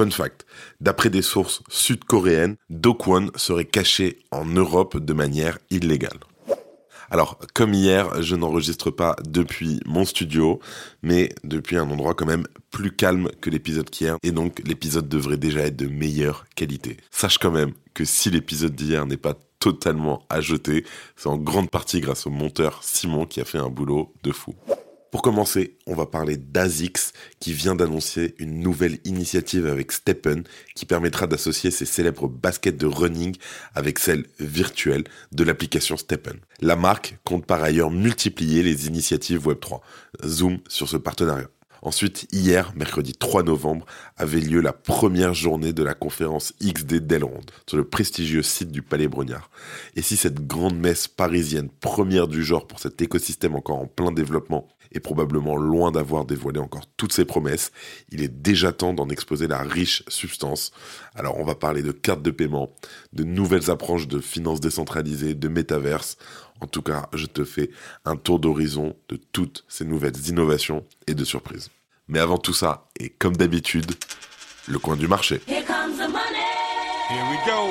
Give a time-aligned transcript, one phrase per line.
[0.00, 0.46] Fun fact,
[0.80, 6.20] d'après des sources sud-coréennes, Dokwon serait caché en Europe de manière illégale.
[7.10, 10.58] Alors, comme hier, je n'enregistre pas depuis mon studio,
[11.02, 15.36] mais depuis un endroit quand même plus calme que l'épisode qu'hier, et donc l'épisode devrait
[15.36, 16.96] déjà être de meilleure qualité.
[17.10, 21.68] Sache quand même que si l'épisode d'hier n'est pas totalement à jeter, c'est en grande
[21.68, 24.54] partie grâce au monteur Simon qui a fait un boulot de fou.
[25.10, 30.44] Pour commencer, on va parler d'ASICS qui vient d'annoncer une nouvelle initiative avec Steppen
[30.76, 33.36] qui permettra d'associer ses célèbres baskets de running
[33.74, 36.38] avec celles virtuelles de l'application Steppen.
[36.60, 39.80] La marque compte par ailleurs multiplier les initiatives Web3.
[40.24, 41.48] Zoom sur ce partenariat.
[41.82, 43.86] Ensuite, hier, mercredi 3 novembre,
[44.16, 48.82] avait lieu la première journée de la conférence XD d'Elrond sur le prestigieux site du
[48.82, 49.50] Palais Brognard.
[49.96, 54.12] Et si cette grande messe parisienne, première du genre pour cet écosystème encore en plein
[54.12, 57.70] développement, est probablement loin d'avoir dévoilé encore toutes ses promesses,
[58.10, 60.72] il est déjà temps d'en exposer la riche substance.
[61.14, 62.70] Alors on va parler de cartes de paiement,
[63.12, 66.16] de nouvelles approches de finances décentralisées, de métaverse.
[66.60, 67.70] En tout cas, je te fais
[68.04, 71.70] un tour d'horizon de toutes ces nouvelles innovations et de surprises.
[72.08, 73.92] Mais avant tout ça, et comme d'habitude,
[74.68, 75.40] le coin du marché.
[75.46, 76.44] Here comes the money.
[77.08, 77.68] Here we go.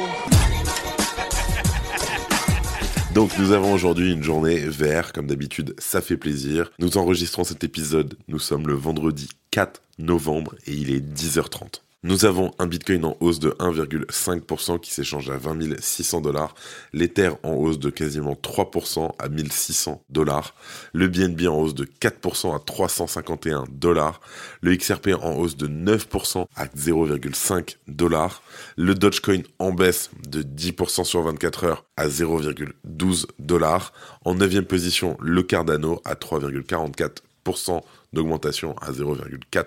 [3.14, 6.72] Donc nous avons aujourd'hui une journée vert, comme d'habitude, ça fait plaisir.
[6.80, 11.82] Nous enregistrons cet épisode, nous sommes le vendredi 4 novembre et il est 10h30.
[12.02, 16.56] Nous avons un Bitcoin en hausse de 1,5% qui s'échange à 20 600 dollars,
[16.94, 20.56] l'Ether en hausse de quasiment 3% à 1600 dollars,
[20.94, 24.22] le BNB en hausse de 4% à 351 dollars,
[24.62, 28.44] le XRP en hausse de 9% à 0,5 dollars,
[28.78, 33.92] le Dogecoin en baisse de 10% sur 24 heures à 0,12 dollars,
[34.24, 37.82] en 9 position le Cardano à 3,44%
[38.14, 39.66] d'augmentation à 0,4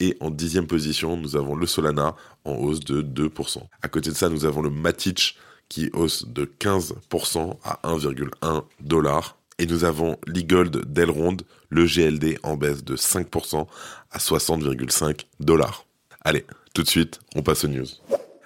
[0.00, 3.58] Et en dixième position, nous avons le Solana en hausse de 2%.
[3.82, 5.36] À côté de ça, nous avons le Matic
[5.68, 9.36] qui hausse de 15% à 1,1 dollar.
[9.58, 11.36] Et nous avons l'e-gold d'Elrond,
[11.68, 13.66] le GLD en baisse de 5%
[14.10, 15.86] à 60,5 dollars.
[16.22, 16.44] Allez,
[16.74, 17.86] tout de suite, on passe aux news.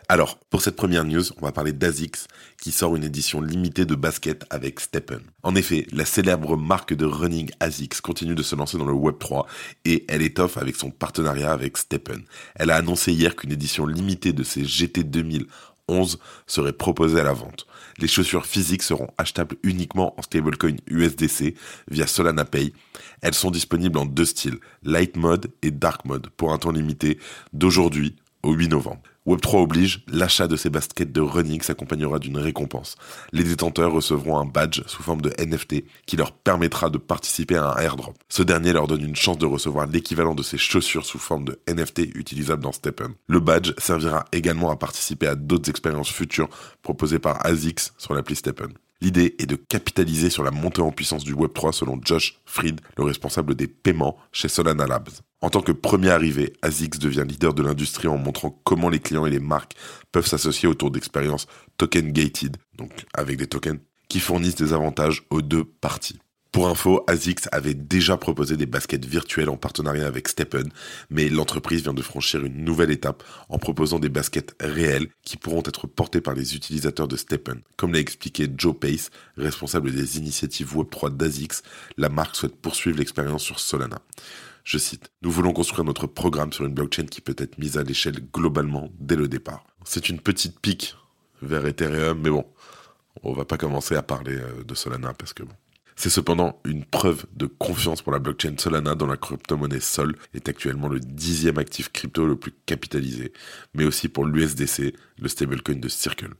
[0.08, 2.28] Alors, pour cette première news, on va parler d'ASICS
[2.62, 5.20] qui sort une édition limitée de basket avec Steppen.
[5.42, 9.46] En effet, la célèbre marque de running ASICS continue de se lancer dans le Web3
[9.84, 12.22] et elle étoffe avec son partenariat avec Steppen.
[12.54, 17.32] Elle a annoncé hier qu'une édition limitée de ses GT 2011 serait proposée à la
[17.32, 17.66] vente.
[17.98, 21.56] Les chaussures physiques seront achetables uniquement en stablecoin USDC
[21.90, 22.72] via Solana Pay.
[23.22, 27.18] Elles sont disponibles en deux styles, Light Mode et Dark Mode, pour un temps limité
[27.52, 29.02] d'aujourd'hui au 8 novembre.
[29.26, 32.96] Web3 oblige, l'achat de ces baskets de running s'accompagnera d'une récompense.
[33.32, 37.72] Les détenteurs recevront un badge sous forme de NFT qui leur permettra de participer à
[37.72, 38.16] un airdrop.
[38.28, 41.58] Ce dernier leur donne une chance de recevoir l'équivalent de ces chaussures sous forme de
[41.68, 43.14] NFT utilisables dans Steppen.
[43.26, 46.48] Le badge servira également à participer à d'autres expériences futures
[46.82, 48.74] proposées par ASICS sur l'appli Steppen.
[49.00, 53.04] L'idée est de capitaliser sur la montée en puissance du Web3 selon Josh Fried, le
[53.04, 55.10] responsable des paiements chez Solana Labs.
[55.42, 59.26] En tant que premier arrivé, ASICS devient leader de l'industrie en montrant comment les clients
[59.26, 59.74] et les marques
[60.10, 65.42] peuvent s'associer autour d'expériences token gated, donc avec des tokens, qui fournissent des avantages aux
[65.42, 66.18] deux parties.
[66.52, 70.70] Pour info, ASICS avait déjà proposé des baskets virtuelles en partenariat avec Steppen,
[71.10, 75.62] mais l'entreprise vient de franchir une nouvelle étape en proposant des baskets réelles qui pourront
[75.66, 77.60] être portées par les utilisateurs de Steppen.
[77.76, 81.60] Comme l'a expliqué Joe Pace, responsable des initiatives Web3 d'ASICS,
[81.98, 84.00] la marque souhaite poursuivre l'expérience sur Solana.
[84.66, 87.84] Je cite, Nous voulons construire notre programme sur une blockchain qui peut être mise à
[87.84, 89.64] l'échelle globalement dès le départ.
[89.84, 90.96] C'est une petite pique
[91.40, 92.44] vers Ethereum, mais bon,
[93.22, 95.54] on va pas commencer à parler euh, de Solana parce que bon.
[95.98, 100.46] C'est cependant une preuve de confiance pour la blockchain Solana dont la crypto-monnaie Sol est
[100.46, 103.32] actuellement le dixième actif crypto le plus capitalisé,
[103.72, 106.34] mais aussi pour l'USDC, le stablecoin de Circle.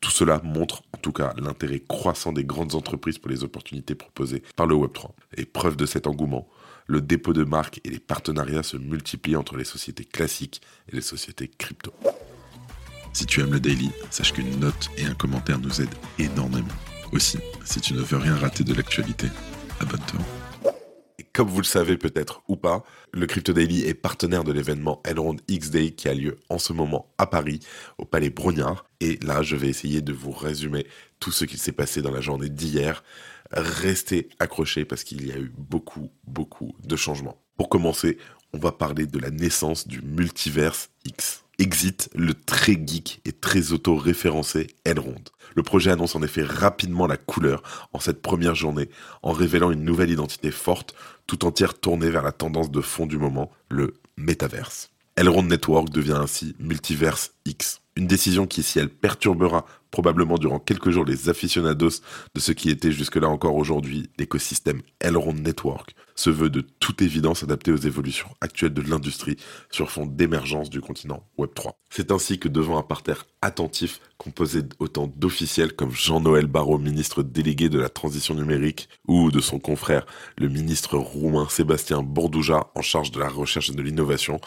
[0.00, 4.44] Tout cela montre en tout cas l'intérêt croissant des grandes entreprises pour les opportunités proposées
[4.54, 5.10] par le Web3.
[5.36, 6.48] Et preuve de cet engouement,
[6.86, 11.02] le dépôt de marques et les partenariats se multiplient entre les sociétés classiques et les
[11.02, 11.92] sociétés crypto.
[13.12, 16.68] Si tu aimes le daily, sache qu'une note et un commentaire nous aident énormément.
[17.12, 19.28] Aussi, si tu ne veux rien rater de l'actualité,
[19.80, 20.20] abonne-toi.
[21.18, 25.02] Et Comme vous le savez peut-être ou pas, le Crypto Daily est partenaire de l'événement
[25.04, 27.60] Elrond X Day qui a lieu en ce moment à Paris,
[27.98, 28.86] au Palais Brognard.
[29.00, 30.86] Et là, je vais essayer de vous résumer
[31.20, 33.04] tout ce qui s'est passé dans la journée d'hier.
[33.50, 37.42] Restez accrochés parce qu'il y a eu beaucoup, beaucoup de changements.
[37.58, 38.16] Pour commencer,
[38.54, 41.44] on va parler de la naissance du multiverse X.
[41.62, 45.22] Exit le très geek et très auto-référencé Elrond.
[45.54, 47.62] Le projet annonce en effet rapidement la couleur
[47.92, 48.88] en cette première journée,
[49.22, 50.96] en révélant une nouvelle identité forte,
[51.28, 54.90] tout entière tournée vers la tendance de fond du moment, le métaverse.
[55.14, 57.81] Elrond Network devient ainsi Multiverse X.
[57.94, 62.00] Une décision qui, si elle perturbera probablement durant quelques jours les aficionados
[62.34, 67.42] de ce qui était jusque-là encore aujourd'hui l'écosystème Elrond Network, se veut de toute évidence
[67.42, 69.36] adapté aux évolutions actuelles de l'industrie
[69.70, 71.72] sur fond d'émergence du continent Web3.
[71.90, 77.68] C'est ainsi que devant un parterre attentif composé autant d'officiels comme Jean-Noël Barrot, ministre délégué
[77.68, 80.06] de la transition numérique, ou de son confrère,
[80.38, 84.40] le ministre roumain Sébastien Bourdouja, en charge de la recherche et de l'innovation,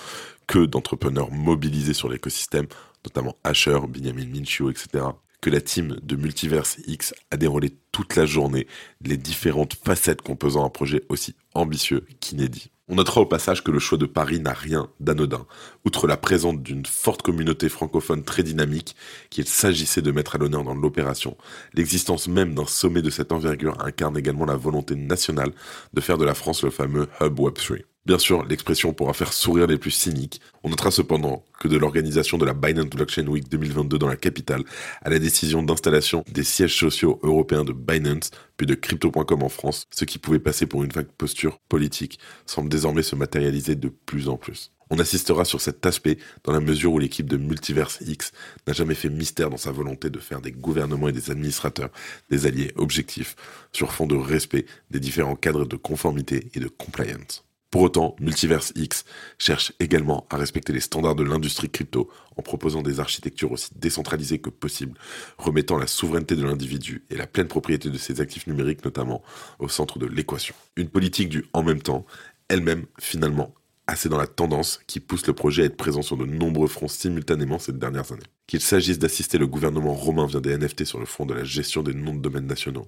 [0.47, 2.67] que d'entrepreneurs mobilisés sur l'écosystème,
[3.05, 5.05] notamment Asher, Benjamin Minchio, etc.,
[5.41, 8.67] que la team de Multiverse X a déroulé toute la journée
[9.01, 12.71] les différentes facettes composant un projet aussi ambitieux qu'inédit.
[12.87, 15.47] On notera au passage que le choix de Paris n'a rien d'anodin.
[15.85, 18.95] Outre la présence d'une forte communauté francophone très dynamique
[19.31, 21.35] qu'il s'agissait de mettre à l'honneur dans l'opération,
[21.73, 25.51] l'existence même d'un sommet de cette envergure incarne également la volonté nationale
[25.93, 27.83] de faire de la France le fameux Hub Web3.
[28.05, 30.39] Bien sûr, l'expression pourra faire sourire les plus cyniques.
[30.61, 34.63] On notera cependant que de l'organisation de la Binance Blockchain Week 2022 dans la capitale
[35.01, 39.87] à la décision d'installation des sièges sociaux européens de Binance, puis de Crypto.com en France,
[39.89, 44.29] ce qui pouvait passer pour une vague posture politique semble désormais se matérialiser de plus
[44.29, 44.71] en plus.
[44.91, 48.33] On assistera sur cet aspect dans la mesure où l'équipe de Multiverse X
[48.67, 51.89] n'a jamais fait mystère dans sa volonté de faire des gouvernements et des administrateurs
[52.29, 53.35] des alliés objectifs
[53.71, 57.44] sur fond de respect des différents cadres de conformité et de compliance.
[57.75, 59.03] Pour autant, Multiverse X
[59.37, 64.39] cherche également à respecter les standards de l'industrie crypto en proposant des architectures aussi décentralisées
[64.39, 64.97] que possible,
[65.37, 69.21] remettant la souveraineté de l'individu et la pleine propriété de ses actifs numériques notamment
[69.59, 70.55] au centre de l'équation.
[70.77, 72.05] Une politique du en même temps,
[72.47, 73.53] elle-même finalement
[73.87, 76.87] assez dans la tendance qui pousse le projet à être présent sur de nombreux fronts
[76.87, 78.23] simultanément ces dernières années.
[78.47, 81.83] Qu'il s'agisse d'assister le gouvernement romain via des NFT sur le front de la gestion
[81.83, 82.87] des noms de domaines nationaux,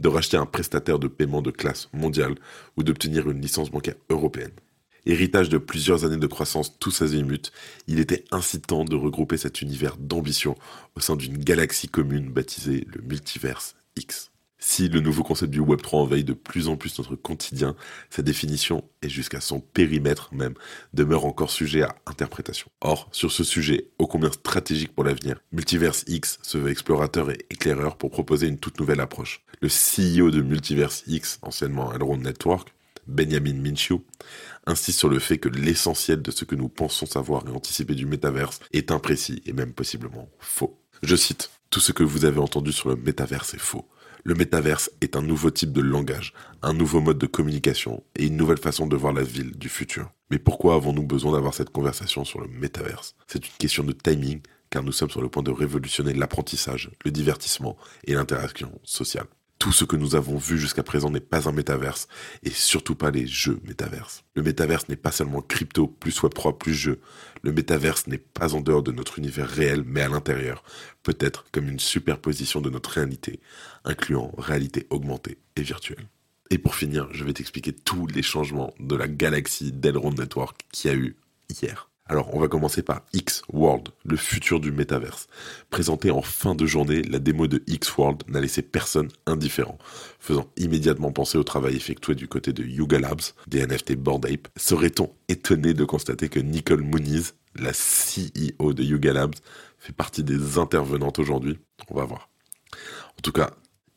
[0.00, 2.34] de racheter un prestataire de paiement de classe mondiale
[2.76, 4.52] ou d'obtenir une licence bancaire européenne.
[5.04, 7.52] Héritage de plusieurs années de croissance tous azimuts,
[7.86, 10.56] il était incitant de regrouper cet univers d'ambition
[10.96, 14.32] au sein d'une galaxie commune baptisée le Multiverse X.
[14.68, 17.76] Si le nouveau concept du Web3 envahit de plus en plus notre quotidien,
[18.10, 20.54] sa définition, et jusqu'à son périmètre même,
[20.92, 22.68] demeure encore sujet à interprétation.
[22.80, 27.46] Or, sur ce sujet, ô combien stratégique pour l'avenir, Multiverse X se veut explorateur et
[27.48, 29.44] éclaireur pour proposer une toute nouvelle approche.
[29.62, 32.74] Le CEO de Multiverse X, anciennement Elrond Network,
[33.06, 33.98] Benjamin Minchu,
[34.66, 38.04] insiste sur le fait que l'essentiel de ce que nous pensons savoir et anticiper du
[38.04, 40.76] métaverse est imprécis et même possiblement faux.
[41.04, 43.86] Je cite, Tout ce que vous avez entendu sur le métaverse est faux.
[44.24, 46.32] Le métaverse est un nouveau type de langage,
[46.62, 50.10] un nouveau mode de communication et une nouvelle façon de voir la ville du futur.
[50.30, 53.14] Mais pourquoi avons-nous besoin d'avoir cette conversation sur le métaverse?
[53.26, 54.40] C'est une question de timing
[54.70, 59.26] car nous sommes sur le point de révolutionner l'apprentissage, le divertissement et l'interaction sociale.
[59.58, 62.08] Tout ce que nous avons vu jusqu'à présent n'est pas un métaverse,
[62.42, 64.24] et surtout pas les jeux métaverses.
[64.34, 67.00] Le métaverse n'est pas seulement crypto plus Web3 plus jeu.
[67.42, 70.62] Le métaverse n'est pas en dehors de notre univers réel, mais à l'intérieur,
[71.02, 73.40] peut-être comme une superposition de notre réalité,
[73.84, 76.06] incluant réalité augmentée et virtuelle.
[76.50, 80.88] Et pour finir, je vais t'expliquer tous les changements de la galaxie d'Elrond Network qui
[80.88, 81.16] a eu
[81.48, 81.90] hier.
[82.08, 85.26] Alors, on va commencer par X-World, le futur du métaverse.
[85.70, 89.76] Présenté en fin de journée, la démo de X-World n'a laissé personne indifférent,
[90.20, 93.94] faisant immédiatement penser au travail effectué du côté de Yuga Labs, des NFT.
[94.56, 99.34] Serait-on étonné de constater que Nicole Muniz, la CEO de Yuga Labs,
[99.78, 101.58] fait partie des intervenantes aujourd'hui?
[101.90, 102.28] On va voir.
[103.18, 103.50] En tout cas,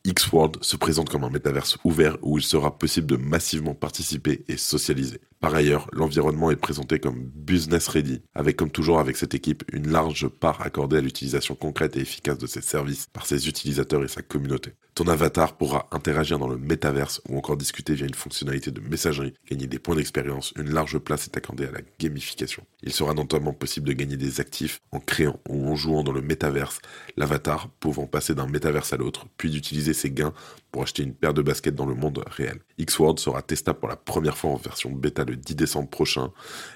[0.05, 4.57] X-World se présente comme un métaverse ouvert où il sera possible de massivement participer et
[4.57, 5.21] socialiser.
[5.39, 9.89] Par ailleurs, l'environnement est présenté comme business ready, avec comme toujours avec cette équipe une
[9.89, 14.09] large part accordée à l'utilisation concrète et efficace de ses services par ses utilisateurs et
[14.09, 14.73] sa communauté.
[14.95, 19.33] Ton avatar pourra interagir dans le métaverse ou encore discuter via une fonctionnalité de messagerie,
[19.49, 22.65] gagner des points d'expérience, une large place est accordée à la gamification.
[22.83, 26.21] Il sera notamment possible de gagner des actifs en créant ou en jouant dans le
[26.21, 26.79] métaverse,
[27.15, 30.33] l'avatar pouvant passer d'un métaverse à l'autre, puis d'utiliser ses gains
[30.69, 32.59] pour acheter une paire de baskets dans le monde réel.
[32.77, 36.31] X-World sera testable pour la première fois en version bêta le 10 décembre prochain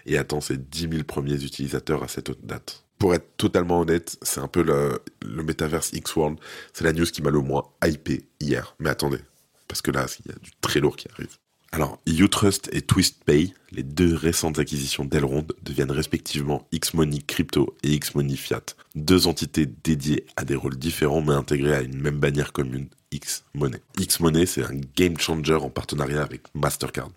[0.06, 2.84] et attend ses 10 000 premiers utilisateurs à cette date.
[3.00, 6.38] Pour être totalement honnête, c'est un peu le, le Metaverse X-World.
[6.72, 8.76] C'est la news qui m'a le moins hypé hier.
[8.80, 9.20] Mais attendez,
[9.68, 11.38] parce que là, il y a du très lourd qui arrive.
[11.74, 18.36] Alors, Utrust et TwistPay, les deux récentes acquisitions d'Elrond, deviennent respectivement Xmoney Crypto et Xmoney
[18.36, 18.62] Fiat,
[18.94, 23.82] deux entités dédiées à des rôles différents mais intégrées à une même bannière commune, X-Money.
[23.98, 27.10] X-Money, c'est un game changer en partenariat avec Mastercard.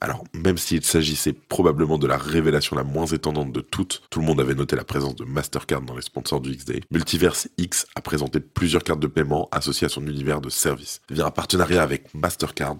[0.00, 4.26] Alors, même s'il s'agissait probablement de la révélation la moins étonnante de toutes, tout le
[4.26, 6.82] monde avait noté la présence de Mastercard dans les sponsors du X-Day.
[6.90, 11.00] Multiverse X a présenté plusieurs cartes de paiement associées à son univers de services.
[11.10, 12.76] Via un partenariat avec Mastercard,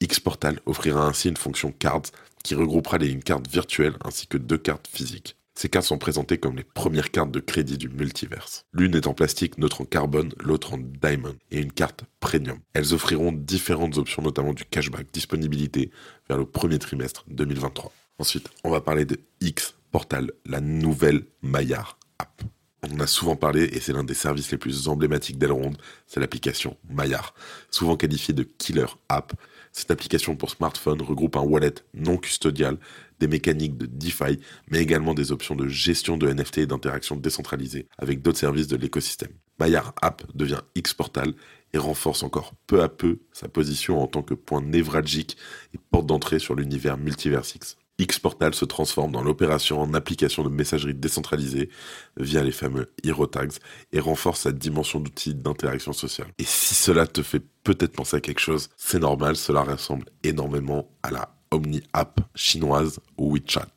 [0.00, 2.02] X-Portal offrira ainsi une fonction Cards
[2.44, 5.36] qui regroupera les cartes virtuelles ainsi que deux cartes physiques.
[5.60, 8.64] Ces cartes sont présentées comme les premières cartes de crédit du multiverse.
[8.72, 12.58] L'une est en plastique, l'autre en carbone, l'autre en diamond, et une carte premium.
[12.72, 15.90] Elles offriront différentes options, notamment du cashback, disponibilité
[16.30, 17.92] vers le premier trimestre 2023.
[18.18, 22.40] Ensuite, on va parler de X Portal, la nouvelle Maillard app.
[22.82, 25.74] On en a souvent parlé et c'est l'un des services les plus emblématiques d'Elrond,
[26.06, 27.34] c'est l'application Maillard.
[27.70, 29.34] Souvent qualifiée de killer app,
[29.72, 32.78] cette application pour smartphone regroupe un wallet non custodial,
[33.20, 37.86] des mécaniques de DeFi, mais également des options de gestion de NFT et d'interaction décentralisée
[37.98, 39.32] avec d'autres services de l'écosystème.
[39.58, 41.34] Maillard App devient X-Portal
[41.72, 45.36] et renforce encore peu à peu sa position en tant que point névralgique
[45.74, 47.76] et porte d'entrée sur l'univers Multiverse X.
[48.00, 51.68] X-Portal se transforme dans l'opération en application de messagerie décentralisée
[52.16, 53.58] via les fameux Hero Tags
[53.92, 56.28] et renforce sa dimension d'outil d'interaction sociale.
[56.38, 60.90] Et si cela te fait peut-être penser à quelque chose, c'est normal, cela ressemble énormément
[61.02, 63.68] à la Omni App chinoise WeChat.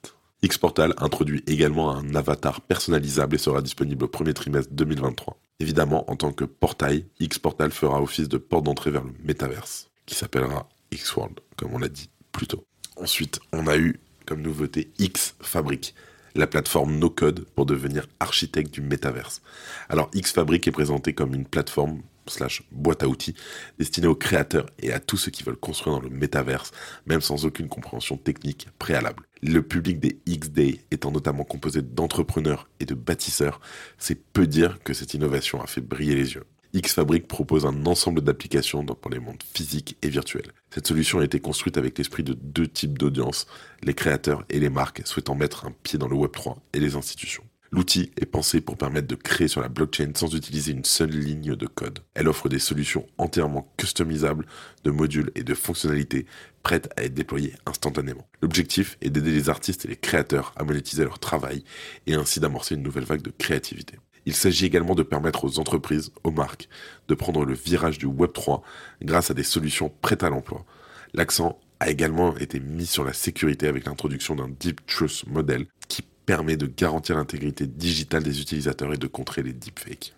[0.41, 5.37] X-Portal introduit également un avatar personnalisable et sera disponible au premier trimestre 2023.
[5.59, 10.15] Évidemment, en tant que portail, X-Portal fera office de porte d'entrée vers le métaverse, qui
[10.15, 12.65] s'appellera X-World, comme on l'a dit plus tôt.
[12.97, 15.93] Ensuite, on a eu comme nouveauté X Fabric,
[16.35, 19.41] la plateforme no code pour devenir architecte du métaverse.
[19.89, 23.35] Alors X Fabric est présenté comme une plateforme slash boîte à outils
[23.79, 26.71] destinée aux créateurs et à tous ceux qui veulent construire dans le métaverse,
[27.05, 29.23] même sans aucune compréhension technique préalable.
[29.41, 33.59] Le public des X-Day étant notamment composé d'entrepreneurs et de bâtisseurs,
[33.97, 36.45] c'est peu dire que cette innovation a fait briller les yeux.
[36.73, 40.51] X-Fabric propose un ensemble d'applications pour les mondes physiques et virtuels.
[40.71, 43.45] Cette solution a été construite avec l'esprit de deux types d'audience,
[43.83, 47.43] les créateurs et les marques souhaitant mettre un pied dans le Web3 et les institutions.
[47.71, 51.55] L'outil est pensé pour permettre de créer sur la blockchain sans utiliser une seule ligne
[51.55, 51.99] de code.
[52.15, 54.45] Elle offre des solutions entièrement customisables
[54.83, 56.25] de modules et de fonctionnalités
[56.61, 58.27] prêtes à être déployées instantanément.
[58.41, 61.63] L'objectif est d'aider les artistes et les créateurs à monétiser leur travail
[62.05, 63.97] et ainsi d'amorcer une nouvelle vague de créativité.
[64.25, 66.69] Il s'agit également de permettre aux entreprises, aux marques,
[67.07, 68.61] de prendre le virage du Web3
[69.01, 70.65] grâce à des solutions prêtes à l'emploi.
[71.13, 76.01] L'accent a également été mis sur la sécurité avec l'introduction d'un Deep Trust Model qui
[76.25, 80.13] permet de garantir l'intégrité digitale des utilisateurs et de contrer les deepfakes.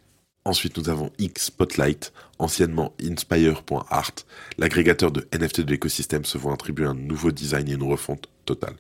[0.47, 4.11] Ensuite, nous avons X Spotlight, anciennement Inspire.art.
[4.59, 8.75] L'agrégateur de NFT de l'écosystème se voit attribuer un nouveau design et une refonte totale.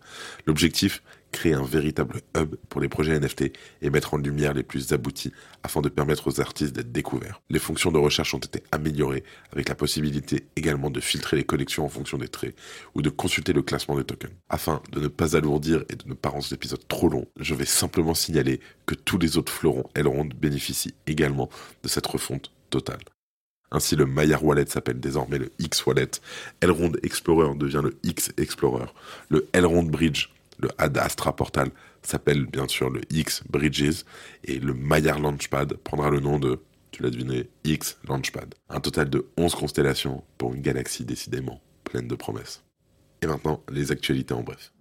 [0.45, 1.01] L'objectif
[1.35, 3.51] créer un véritable hub pour les projets NFT
[3.81, 7.41] et mettre en lumière les plus aboutis afin de permettre aux artistes d'être découverts.
[7.49, 11.83] Les fonctions de recherche ont été améliorées avec la possibilité également de filtrer les collections
[11.83, 12.55] en fonction des traits
[12.95, 14.31] ou de consulter le classement des tokens.
[14.47, 17.53] Afin de ne pas alourdir et de ne pas rendre cet épisode trop long, je
[17.53, 21.49] vais simplement signaler que tous les autres fleurons Elrond bénéficient également
[21.83, 22.99] de cette refonte totale.
[23.71, 26.11] Ainsi, le Maillard Wallet s'appelle désormais le X Wallet.
[26.61, 28.85] Elrond Explorer devient le X Explorer.
[29.27, 31.71] Le Elrond Bridge le Ad Astra Portal
[32.01, 34.03] s'appelle bien sûr le X Bridges
[34.43, 36.59] et le Maillard Launchpad prendra le nom de,
[36.91, 38.55] tu l'as deviné, X Launchpad.
[38.69, 42.63] Un total de 11 constellations pour une galaxie décidément pleine de promesses.
[43.21, 44.71] Et maintenant, les actualités en bref.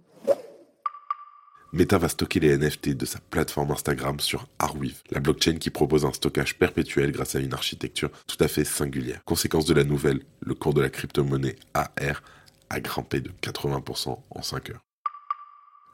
[1.73, 6.05] Meta va stocker les NFT de sa plateforme Instagram sur Arweave, la blockchain qui propose
[6.05, 9.21] un stockage perpétuel grâce à une architecture tout à fait singulière.
[9.25, 12.23] Conséquence de la nouvelle, le cours de la crypto-monnaie AR
[12.69, 14.84] a grimpé de 80% en 5 heures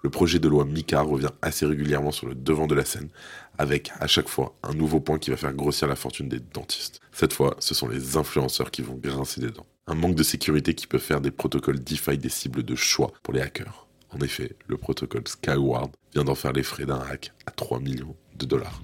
[0.01, 3.10] le projet de loi MICA revient assez régulièrement sur le devant de la scène,
[3.58, 7.00] avec à chaque fois un nouveau point qui va faire grossir la fortune des dentistes.
[7.12, 9.65] Cette fois, ce sont les influenceurs qui vont grincer des dents.
[9.88, 13.34] Un manque de sécurité qui peut faire des protocoles DeFi des cibles de choix pour
[13.34, 13.88] les hackers.
[14.10, 18.15] En effet, le protocole Skyward vient d'en faire les frais d'un hack à 3 millions
[18.38, 18.81] de dollars.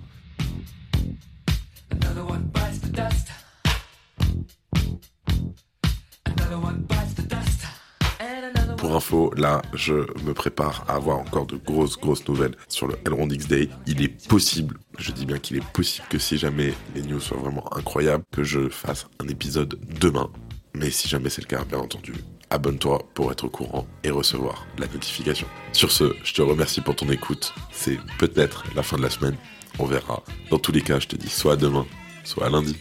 [8.78, 9.94] Pour info, là, je
[10.24, 13.70] me prépare à avoir encore de grosses, grosses nouvelles sur le Elrond X Day.
[13.88, 17.38] Il est possible, je dis bien qu'il est possible que si jamais les news soient
[17.38, 20.30] vraiment incroyables, que je fasse un épisode demain.
[20.76, 22.14] Mais si jamais c'est le cas, bien entendu,
[22.52, 25.48] abonne-toi pour être au courant et recevoir la notification.
[25.74, 27.56] Sur ce, je te remercie pour ton écoute.
[27.72, 29.36] C'est peut-être la fin de la semaine.
[29.80, 30.24] On verra.
[30.52, 31.86] Dans tous les cas, je te dis soit à demain,
[32.24, 32.78] soit à lundi.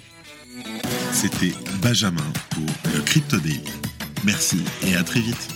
[1.13, 3.63] C'était Benjamin pour le Crypto Daily.
[4.25, 5.56] Merci et à très vite.